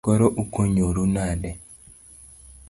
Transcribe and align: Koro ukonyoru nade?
Koro 0.05 0.27
ukonyoru 0.43 1.03
nade? 1.15 1.51